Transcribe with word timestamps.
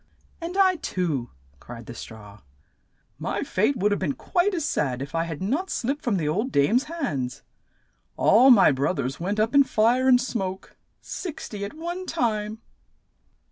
"And 0.41 0.57
I 0.57 0.77
too!" 0.77 1.29
cried 1.59 1.85
the 1.85 1.93
straw. 1.93 2.41
"My 3.19 3.43
fate 3.43 3.77
would 3.77 3.91
have 3.91 3.99
been 3.99 4.15
quite 4.15 4.55
as 4.55 4.65
sad 4.65 4.99
if 4.99 5.13
I 5.13 5.25
had 5.25 5.43
not 5.43 5.69
slipped 5.69 6.01
from 6.03 6.17
the 6.17 6.27
old 6.27 6.51
dame's 6.51 6.85
hands. 6.85 7.43
All 8.17 8.49
my 8.49 8.71
broth 8.71 8.97
ers 8.97 9.19
went 9.19 9.39
up 9.39 9.53
in 9.53 9.63
fire 9.63 10.07
and 10.07 10.19
smoke— 10.19 10.75
six 11.01 11.47
ty 11.47 11.59
at 11.59 11.75
one 11.75 12.07
time." 12.07 12.63